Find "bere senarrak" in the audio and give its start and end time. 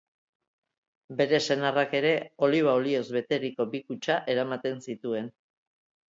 1.17-1.91